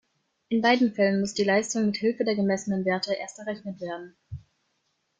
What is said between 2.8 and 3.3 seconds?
Werte